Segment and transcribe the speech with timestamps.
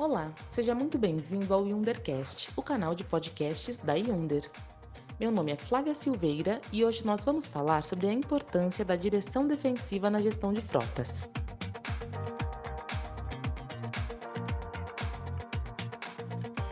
[0.00, 4.50] Olá, seja muito bem-vindo ao Yundercast, o canal de podcasts da Yunder.
[5.20, 9.46] Meu nome é Flávia Silveira e hoje nós vamos falar sobre a importância da direção
[9.46, 11.28] defensiva na gestão de frotas.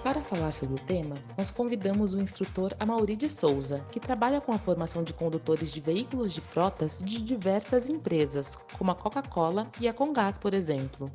[0.02, 4.52] Para falar sobre o tema, nós convidamos o instrutor Amauri de Souza, que trabalha com
[4.52, 9.86] a formação de condutores de veículos de frotas de diversas empresas, como a Coca-Cola e
[9.86, 11.12] a Congás, por exemplo.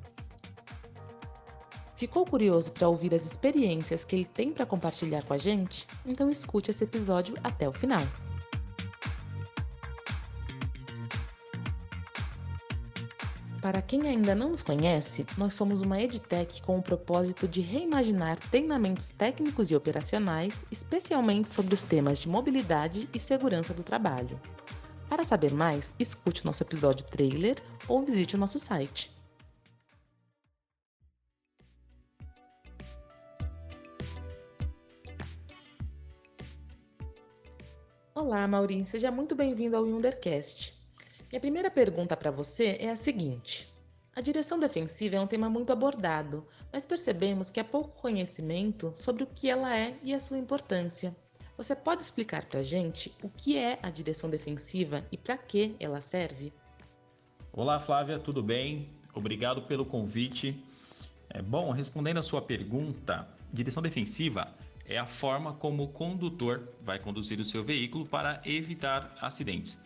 [2.03, 5.87] Ficou curioso para ouvir as experiências que ele tem para compartilhar com a gente?
[6.05, 8.01] Então escute esse episódio até o final.
[13.61, 18.37] Para quem ainda não nos conhece, nós somos uma edtech com o propósito de reimaginar
[18.51, 24.37] treinamentos técnicos e operacionais, especialmente sobre os temas de mobilidade e segurança do trabalho.
[25.07, 27.55] Para saber mais, escute nosso episódio trailer
[27.87, 29.22] ou visite o nosso site.
[38.15, 40.75] Olá, Maurinho, seja muito bem-vindo ao Yundercast.
[41.31, 43.67] Minha primeira pergunta para você é a seguinte:
[44.15, 49.23] a direção defensiva é um tema muito abordado, mas percebemos que há pouco conhecimento sobre
[49.23, 51.15] o que ela é e a sua importância.
[51.57, 55.75] Você pode explicar para a gente o que é a direção defensiva e para que
[55.79, 56.53] ela serve?
[57.51, 58.91] Olá, Flávia, tudo bem?
[59.15, 60.63] Obrigado pelo convite.
[61.31, 64.53] É, bom, respondendo a sua pergunta, direção defensiva
[64.85, 69.77] é a forma como o condutor vai conduzir o seu veículo para evitar acidentes.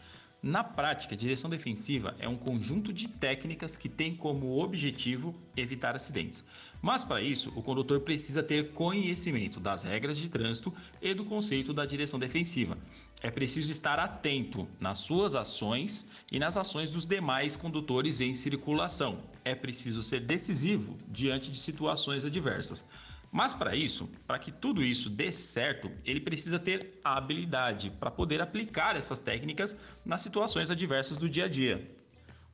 [0.42, 6.46] Na prática, direção defensiva é um conjunto de técnicas que tem como objetivo evitar acidentes.
[6.80, 11.74] Mas para isso, o condutor precisa ter conhecimento das regras de trânsito e do conceito
[11.74, 12.78] da direção defensiva.
[13.22, 19.20] É preciso estar atento nas suas ações e nas ações dos demais condutores em circulação.
[19.44, 22.86] É preciso ser decisivo diante de situações adversas.
[23.32, 28.42] Mas para isso, para que tudo isso dê certo, ele precisa ter habilidade para poder
[28.42, 31.90] aplicar essas técnicas nas situações adversas do dia a dia.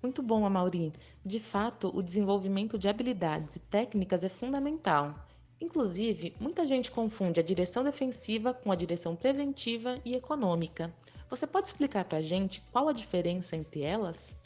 [0.01, 0.91] Muito bom, Amauri.
[1.25, 5.15] De fato, o desenvolvimento de habilidades e técnicas é fundamental.
[5.61, 10.93] Inclusive, muita gente confunde a direção defensiva com a direção preventiva e econômica.
[11.29, 14.37] Você pode explicar para a gente qual a diferença entre elas?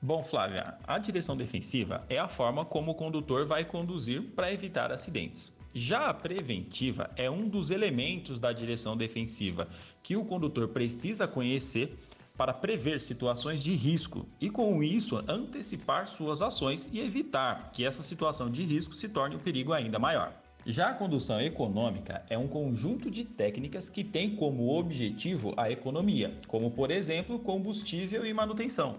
[0.00, 4.92] Bom, Flávia, a direção defensiva é a forma como o condutor vai conduzir para evitar
[4.92, 5.52] acidentes.
[5.74, 9.66] Já a preventiva é um dos elementos da direção defensiva
[10.00, 11.98] que o condutor precisa conhecer
[12.36, 18.00] para prever situações de risco e, com isso, antecipar suas ações e evitar que essa
[18.00, 20.32] situação de risco se torne um perigo ainda maior.
[20.64, 26.36] Já a condução econômica é um conjunto de técnicas que tem como objetivo a economia,
[26.46, 28.96] como, por exemplo, combustível e manutenção.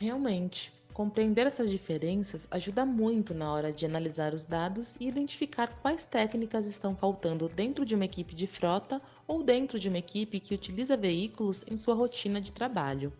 [0.00, 6.04] Realmente, compreender essas diferenças ajuda muito na hora de analisar os dados e identificar quais
[6.04, 10.54] técnicas estão faltando dentro de uma equipe de frota ou dentro de uma equipe que
[10.54, 13.12] utiliza veículos em sua rotina de trabalho.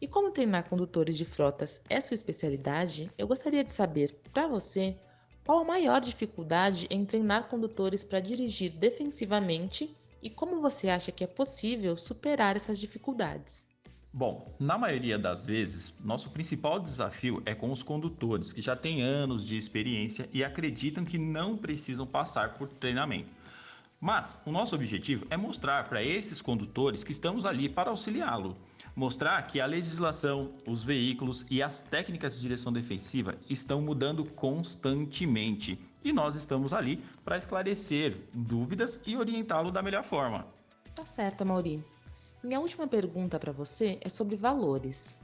[0.00, 4.96] E como treinar condutores de frotas é sua especialidade, eu gostaria de saber, para você,
[5.46, 11.22] qual a maior dificuldade em treinar condutores para dirigir defensivamente e como você acha que
[11.22, 13.72] é possível superar essas dificuldades.
[14.16, 19.02] Bom, na maioria das vezes, nosso principal desafio é com os condutores que já têm
[19.02, 23.28] anos de experiência e acreditam que não precisam passar por treinamento.
[24.00, 28.56] Mas o nosso objetivo é mostrar para esses condutores que estamos ali para auxiliá-lo.
[28.94, 35.76] Mostrar que a legislação, os veículos e as técnicas de direção defensiva estão mudando constantemente
[36.04, 40.46] e nós estamos ali para esclarecer dúvidas e orientá-lo da melhor forma.
[40.94, 41.82] Tá certo, Mauri.
[42.44, 45.18] Minha última pergunta para você é sobre valores.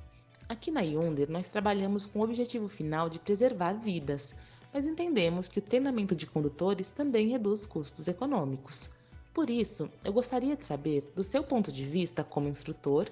[0.48, 4.34] Aqui na Yonder, nós trabalhamos com o objetivo final de preservar vidas,
[4.72, 8.88] mas entendemos que o treinamento de condutores também reduz custos econômicos.
[9.34, 13.06] Por isso, eu gostaria de saber, do seu ponto de vista como instrutor,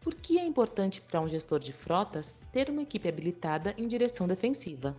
[0.00, 4.26] por que é importante para um gestor de frotas ter uma equipe habilitada em direção
[4.26, 4.96] defensiva?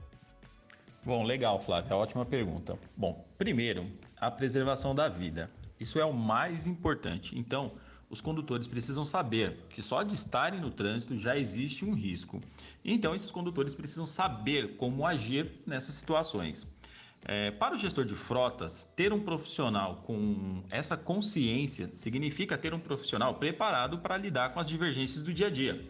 [1.04, 2.78] Bom, legal, Flávia, ótima pergunta.
[2.96, 3.88] Bom, primeiro,
[4.18, 5.50] a preservação da vida.
[5.80, 7.36] Isso é o mais importante.
[7.36, 7.72] Então,
[8.12, 12.42] os condutores precisam saber que só de estarem no trânsito já existe um risco.
[12.84, 16.68] Então, esses condutores precisam saber como agir nessas situações.
[17.24, 22.80] É, para o gestor de frotas, ter um profissional com essa consciência significa ter um
[22.80, 25.88] profissional preparado para lidar com as divergências do dia a dia.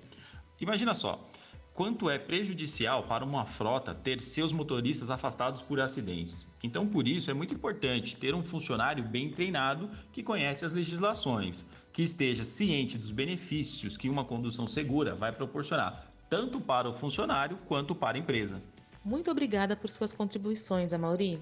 [0.59, 1.27] Imagina só,
[1.73, 6.45] quanto é prejudicial para uma frota ter seus motoristas afastados por acidentes.
[6.61, 11.65] Então, por isso, é muito importante ter um funcionário bem treinado que conhece as legislações,
[11.93, 17.57] que esteja ciente dos benefícios que uma condução segura vai proporcionar, tanto para o funcionário
[17.67, 18.61] quanto para a empresa.
[19.03, 21.41] Muito obrigada por suas contribuições, Amauri.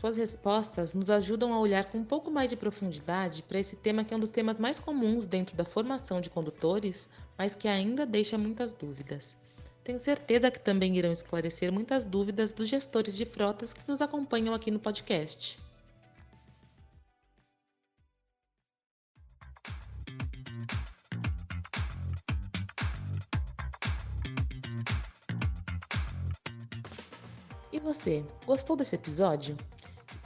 [0.00, 4.04] Suas respostas nos ajudam a olhar com um pouco mais de profundidade para esse tema
[4.04, 7.08] que é um dos temas mais comuns dentro da formação de condutores,
[7.38, 9.36] mas que ainda deixa muitas dúvidas.
[9.86, 14.52] Tenho certeza que também irão esclarecer muitas dúvidas dos gestores de frotas que nos acompanham
[14.52, 15.60] aqui no podcast.
[27.72, 29.56] E você, gostou desse episódio?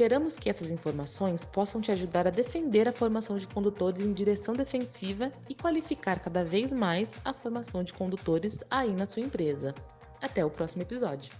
[0.00, 4.54] Esperamos que essas informações possam te ajudar a defender a formação de condutores em direção
[4.54, 9.74] defensiva e qualificar cada vez mais a formação de condutores aí na sua empresa.
[10.22, 11.34] Até o próximo episódio.